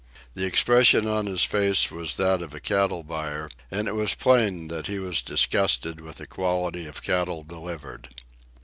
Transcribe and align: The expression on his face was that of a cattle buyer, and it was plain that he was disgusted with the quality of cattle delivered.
The 0.33 0.45
expression 0.45 1.05
on 1.05 1.27
his 1.27 1.43
face 1.43 1.91
was 1.91 2.15
that 2.15 2.41
of 2.41 2.55
a 2.55 2.59
cattle 2.59 3.03
buyer, 3.03 3.51
and 3.69 3.87
it 3.87 3.93
was 3.93 4.15
plain 4.15 4.67
that 4.69 4.87
he 4.87 4.97
was 4.97 5.21
disgusted 5.21 6.01
with 6.01 6.15
the 6.15 6.25
quality 6.25 6.87
of 6.87 7.03
cattle 7.03 7.43
delivered. 7.43 8.09